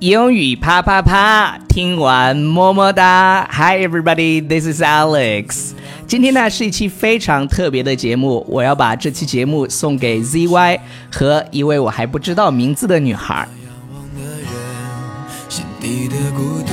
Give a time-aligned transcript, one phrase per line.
[0.00, 3.46] 英语啪啪啪，听完么么哒。
[3.52, 5.72] Hi everybody, this is Alex。
[6.06, 10.80] 今天呢是一期非常特别的节目，我要把这期节目送给 ZY
[11.12, 13.46] 和一位我还不知道名字的女孩。
[15.50, 16.72] 心底的孤独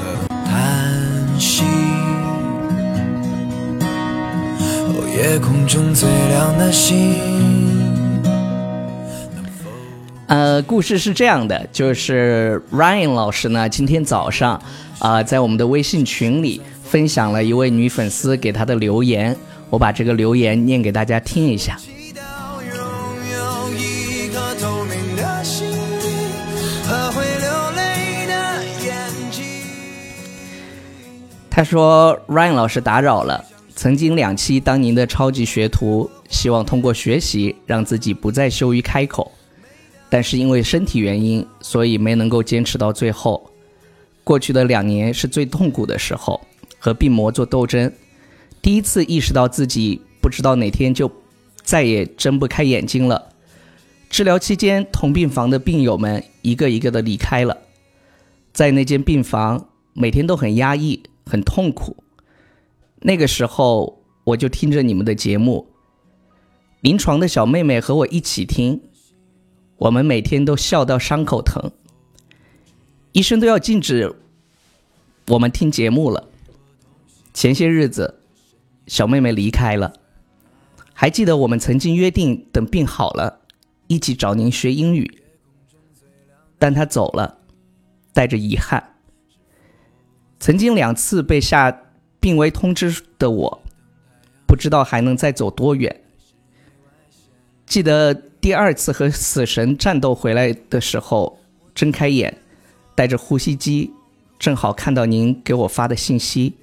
[0.00, 1.64] 和叹息，
[4.88, 7.81] 哦，夜空中最亮的星。
[10.32, 14.58] 呃，故事是这样的，就是 Ryan 老师呢，今天早上
[14.98, 19.36] 啊，在我们的微信群里分享了一位女粉丝给他的留言，
[19.68, 21.76] 我把这个留言念给大家听一下。
[31.50, 33.44] 他说：“Ryan 老师打扰了，
[33.76, 39.30] 曾经两期当您的超级学徒，希望通过学习让自己不再羞于开口。”
[40.12, 43.50] 但是因为身体原因，所以没能够坚持到最后。
[44.22, 46.38] 过去的两年是最痛苦的时候，
[46.78, 47.90] 和病魔做斗争。
[48.60, 51.10] 第一次意识到自己不知道哪天就
[51.62, 53.32] 再也睁不开眼睛了。
[54.10, 57.56] 治疗期间，同病房的病友们一个一个的离开了，
[58.52, 61.96] 在那间病房每天都很压抑、很痛苦。
[63.00, 65.68] 那个时候，我就听着你们的节目，
[66.82, 68.78] 临床的小妹妹和我一起听。
[69.82, 71.72] 我们每天都笑到伤口疼，
[73.10, 74.14] 医生都要禁止
[75.26, 76.28] 我们听节目了。
[77.34, 78.20] 前些日子，
[78.86, 79.94] 小妹妹离开了，
[80.94, 83.40] 还记得我们曾经约定等病好了，
[83.88, 85.20] 一起找您学英语。
[86.60, 87.38] 但她走了，
[88.12, 88.94] 带着遗憾。
[90.38, 91.76] 曾经两次被下
[92.20, 93.62] 病危通知的我，
[94.46, 96.04] 不知道还能再走多远。
[97.66, 98.28] 记得。
[98.42, 101.38] 第二次和死神战斗回来的时候，
[101.76, 102.36] 睁开眼，
[102.96, 103.92] 带着呼吸机，
[104.36, 106.54] 正好看到您给我发的信息，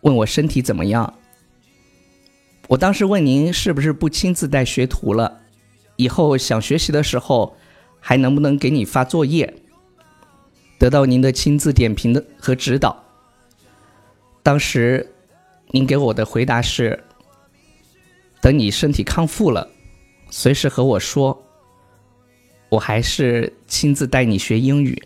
[0.00, 1.14] 问我身体怎么样。
[2.66, 5.42] 我当时问您是不是不亲自带学徒了，
[5.94, 7.56] 以后想学习的时候
[8.00, 9.54] 还能不能给你发作业？
[10.76, 13.00] 得到您的亲自点评的和指导。
[14.42, 15.14] 当时
[15.68, 17.04] 您给我的回答是：
[18.42, 19.70] 等你身体康复了。
[20.36, 21.44] 随时和我说，
[22.68, 25.00] 我还是亲自带你学英语。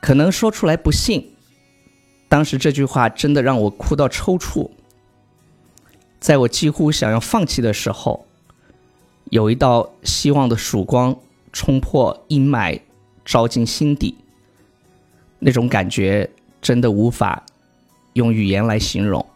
[0.00, 1.32] 可能说出来不信，
[2.28, 4.70] 当时这句话真的让我哭到抽搐。
[6.20, 8.24] 在我几乎想要放弃的时候，
[9.24, 11.18] 有一道希望的曙光
[11.52, 12.80] 冲破阴霾，
[13.24, 14.14] 照进心底。
[15.40, 16.30] 那种感觉
[16.62, 17.44] 真的无法
[18.12, 19.26] 用语言来形容。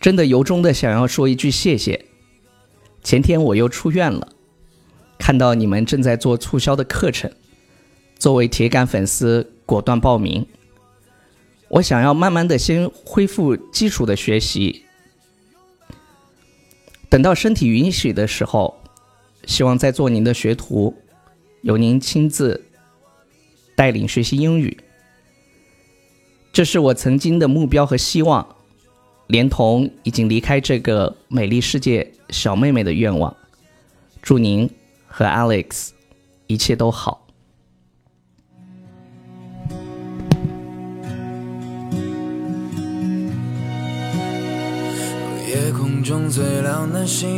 [0.00, 2.06] 真的由衷的想要说一句谢谢。
[3.02, 4.28] 前天我又出院了，
[5.18, 7.32] 看到你们正在做促销的课程，
[8.18, 10.46] 作为铁杆粉丝果断报名。
[11.68, 14.84] 我想要慢慢的先恢复基础的学习，
[17.08, 18.82] 等到身体允许的时候，
[19.46, 20.94] 希望再做您的学徒，
[21.62, 22.64] 由您亲自
[23.74, 24.78] 带领学习英语。
[26.52, 28.56] 这是我曾经的目标和希望。
[29.30, 33.34] 连同已经离开这个美丽世界小妹妹的愿望，
[34.20, 34.68] 祝您
[35.06, 35.90] 和 Alex
[36.48, 37.28] 一切都好。
[45.48, 47.28] 夜空中最亮的星，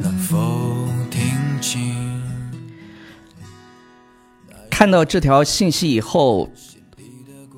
[0.00, 0.36] 能否
[1.10, 1.92] 听清？
[4.70, 6.48] 看到这条信息以后，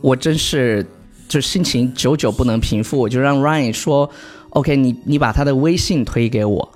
[0.00, 0.86] 我真是。
[1.28, 4.10] 就心情久久不能平复，我就让 Ryan 说
[4.50, 6.72] ：“OK，你你把他的微信推给我。”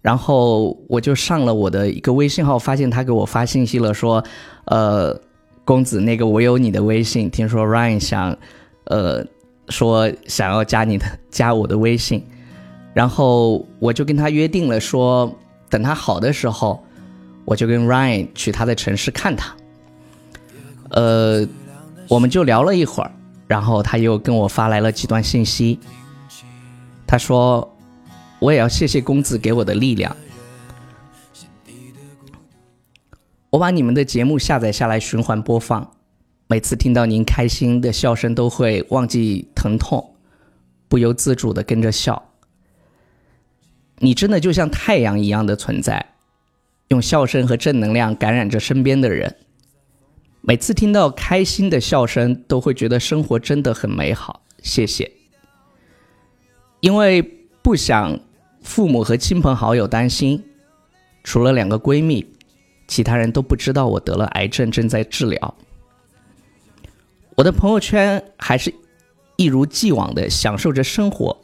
[0.00, 4.24] 然后我就上了我的一个微信号，发现他给我发信息了，说
[4.66, 5.20] ：“呃，
[5.64, 8.36] 公子，那个我有你的微信，听说 Ryan 想，
[8.84, 9.24] 呃，
[9.68, 12.24] 说想要加你的 加我的微信。”
[12.94, 15.32] 然后我就跟他约定了，说
[15.70, 16.82] 等他好的时候，
[17.44, 19.54] 我就跟 Ryan 去他的城市看他。
[20.90, 21.46] 呃，
[22.08, 23.12] 我们就聊了一会儿。
[23.52, 25.78] 然后他又跟我发来了几段信息。
[27.06, 27.76] 他说
[28.40, 30.16] ：“我也要谢谢公子给我的力量。
[33.50, 35.86] 我把你们的节目下载下来循环播放，
[36.46, 40.14] 每次听到您开心的笑声，都会忘记疼痛，
[40.88, 42.30] 不由自主的跟着笑。
[43.98, 46.14] 你真的就像太阳一样的存在，
[46.88, 49.36] 用笑声和正能量感染着身边的人。”
[50.44, 54.42] 每次听到开心的笑声，都会觉得生活真的很美好。
[54.60, 55.12] 谢谢，
[56.80, 57.22] 因为
[57.62, 58.18] 不想
[58.60, 60.42] 父母和亲朋好友担心，
[61.22, 62.26] 除了两个闺蜜，
[62.88, 65.54] 其他人都不知道我得了癌症，正在治疗。
[67.36, 68.74] 我的朋友圈还是
[69.36, 71.40] 一如既往的享受着生活，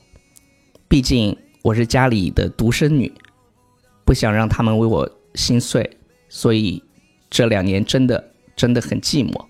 [0.89, 3.13] 毕竟我是家里的独生女，
[4.05, 5.89] 不想让他们为我心碎，
[6.29, 6.83] 所以
[7.31, 9.47] 这两年真的真的很寂寞。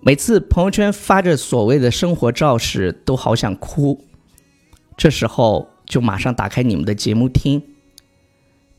[0.00, 4.06] 每次朋友圈发着所谓的生活照时，都好想哭。
[4.96, 7.62] 这时候就马上打开你们的节目听，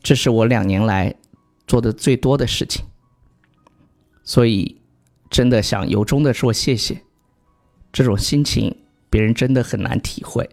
[0.01, 1.13] 这是我两年来
[1.67, 2.83] 做的最多的事情。
[4.23, 4.81] 所以，
[5.29, 7.03] 真的想由衷的说谢谢。
[7.93, 8.75] 这种心情，
[9.09, 10.49] 别人真的很难体会。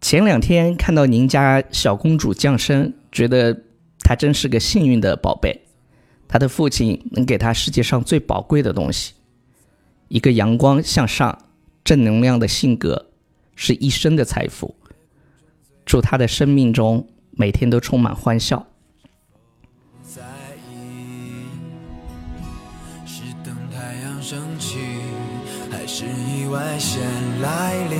[0.00, 3.64] 前两天看到您家小公主降生，觉得
[4.00, 5.63] 她真是个幸运的宝贝。
[6.34, 9.12] 他的父亲能给他世界上最宝贵的东西，
[10.08, 11.44] 一个阳光向上、
[11.84, 13.06] 正能量的性格，
[13.54, 14.74] 是一生的财富。
[15.86, 18.66] 祝他的生命中每天都充满欢笑。
[20.02, 20.22] 在
[20.72, 21.46] 意
[23.06, 24.78] 是等太阳升起，
[25.70, 27.00] 还是意外先
[27.42, 27.96] 来临？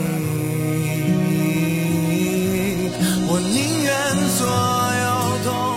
[3.28, 3.94] 我宁愿
[4.26, 4.44] 所
[5.04, 5.73] 有痛。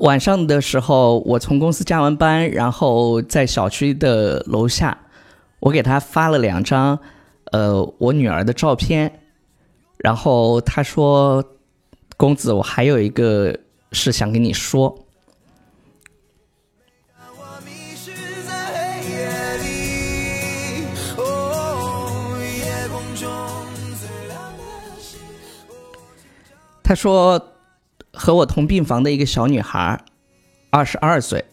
[0.00, 4.96] 晚上的时候，我从公司加完班，然后在小区的楼下，
[5.60, 6.98] 我给他发了两张，
[7.52, 9.20] 呃，我女儿的照片，
[9.98, 11.44] 然后他说
[12.16, 13.54] ：“公子，我还有一个
[13.92, 14.96] 事想跟你说。”
[26.82, 27.49] 他说。
[28.12, 30.04] 和我同病房的一个小女孩，
[30.70, 31.44] 二十二岁，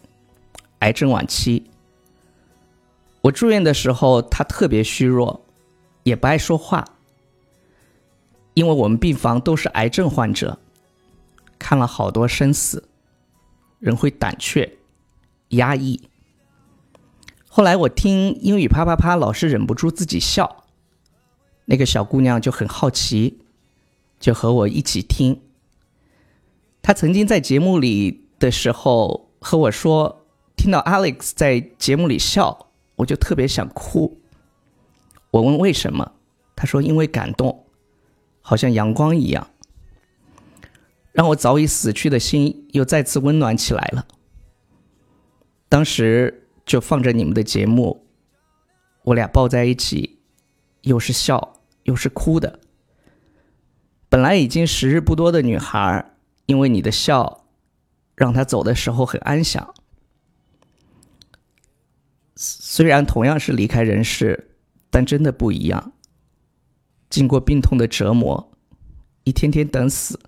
[0.80, 1.64] 癌症晚期。
[3.22, 5.44] 我住院的时候，她特别虚弱，
[6.02, 6.84] 也不爱说话。
[8.54, 10.58] 因为我们病房都是癌症患者，
[11.58, 12.88] 看了好多生死，
[13.78, 14.78] 人会胆怯、
[15.50, 16.08] 压抑。
[17.46, 20.64] 后来我听英语啪啪啪，老是忍不住自己笑。
[21.66, 23.38] 那个小姑娘就很好奇，
[24.18, 25.40] 就和我一起听。
[26.88, 30.24] 他曾经在节目里的时候和我说，
[30.56, 34.18] 听到 Alex 在节目里笑，我就特别想哭。
[35.30, 36.12] 我问为什么，
[36.56, 37.66] 他说因为感动，
[38.40, 39.50] 好像阳光一样，
[41.12, 44.06] 让我早已死去的心又再次温暖起来了。
[45.68, 48.06] 当时就放着你们的节目，
[49.02, 50.20] 我俩抱在一起，
[50.80, 52.58] 又是笑又是哭的。
[54.08, 56.14] 本来已经时日不多的女孩。
[56.48, 57.44] 因为你的笑，
[58.16, 59.74] 让他走的时候很安详。
[62.34, 64.56] 虽然同样是离开人世，
[64.88, 65.92] 但真的不一样。
[67.10, 68.50] 经过病痛的折磨，
[69.24, 70.18] 一天天等死，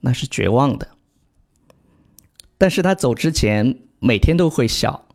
[0.00, 0.88] 那是绝望的。
[2.56, 5.06] 但是他走之前，每天都会笑。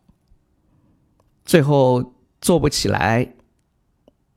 [1.43, 3.33] 最后做不起来，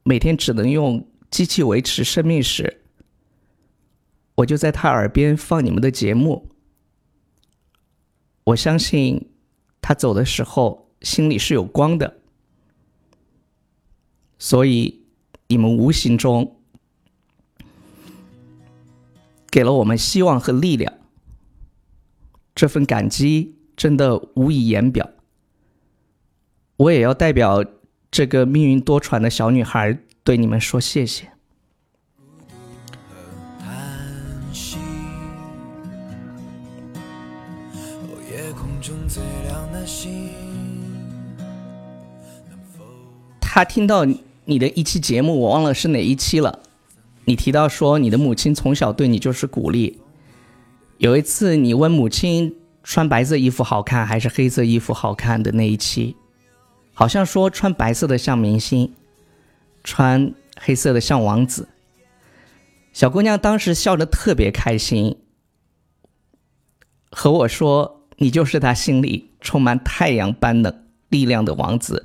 [0.03, 2.85] 每天只能用机器维持生命时。
[4.39, 6.51] 我就在他耳边放你们的节目，
[8.45, 9.33] 我相信
[9.81, 12.21] 他走的时候心里是有光的，
[14.39, 15.03] 所以
[15.49, 16.61] 你们无形中
[19.51, 20.95] 给了我们希望和力量，
[22.55, 25.11] 这份感激真的无以言表。
[26.77, 27.65] 我也要代表
[28.09, 31.33] 这个命运多舛的小女孩对你们说谢谢。
[43.51, 44.05] 他听到
[44.45, 46.61] 你的一期节目，我忘了是哪一期了。
[47.25, 49.99] 你提到说你的母亲从小对你就是鼓励。
[50.99, 56.15] 有一次你问母亲穿白色衣服好看还是黑色衣服好看的那一期，
[56.93, 58.93] 好像说穿白色的像明星，
[59.83, 61.69] 穿黑色的像王子。
[62.93, 65.17] 小姑娘当时笑得特别开心，
[67.11, 67.95] 和我说。
[68.21, 72.05] 你就是她心里充满太阳般的力量的王子，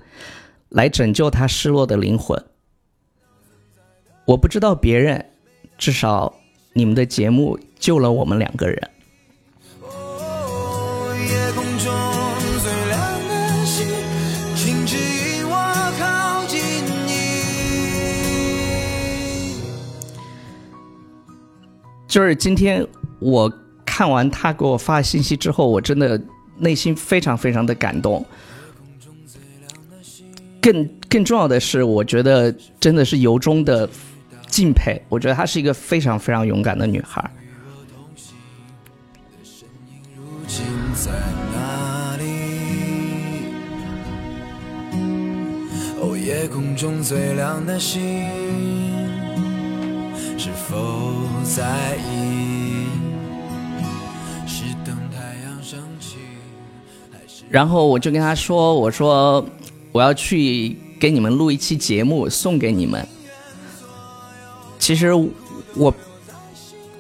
[0.74, 2.44] 来拯救他失落的灵魂。
[4.26, 5.26] 我不知道别人，
[5.78, 6.34] 至少
[6.74, 8.90] 你们的节目救了我们两个人。
[22.08, 22.86] 就是今天
[23.20, 23.52] 我。
[23.86, 26.20] 看完他给我发信息之后，我真的
[26.58, 28.26] 内心非常非常的感动。
[30.64, 33.88] 更更重要的是，我觉得真的是由衷的
[34.48, 35.00] 敬佩。
[35.10, 37.30] 我觉得她是一个非常非常勇敢的女孩。
[46.26, 48.02] 夜空中最亮的星，
[50.38, 51.12] 是否
[51.44, 52.88] 在意？
[54.48, 56.16] 是等太阳升起，
[57.12, 57.44] 还是？
[57.50, 59.46] 然后我就跟他说：“我说，
[59.94, 63.08] 我要去给你们录一期节目，送给你们。
[64.80, 65.14] 其实
[65.76, 65.96] 我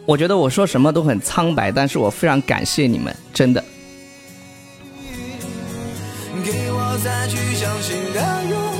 [0.06, 3.62] 我觉得我说什么都很苍白，但是我非常感谢你们，真的。
[6.46, 8.20] 给我再去相信的
[8.50, 8.73] 勇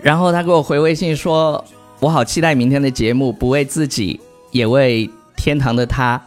[0.00, 1.64] 然后他给我回微信说
[2.00, 4.20] ：“我好期待明天的节目，不为自己，
[4.52, 6.22] 也为天堂的他。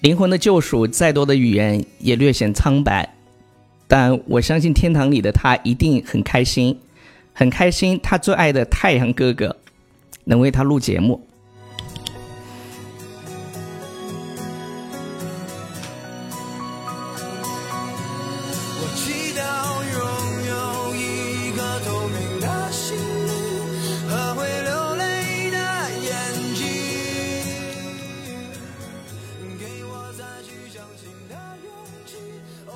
[0.00, 3.14] 灵魂的救赎，再多的语言也略显苍白，
[3.88, 6.78] 但我相信天堂里的他一定很开心，
[7.32, 7.98] 很开心。
[8.02, 9.56] 他最爱的太阳哥哥
[10.24, 11.26] 能为他录节目。
[18.76, 19.23] 我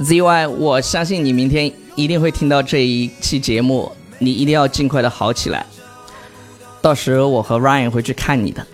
[0.09, 5.67] ZY，我相信你明天一定会听到这一期节目，你一定要尽快的好起来。
[6.81, 8.67] 到时我和 Ryan 会去看你的。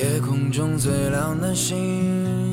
[0.00, 2.49] 夜空中最亮的星，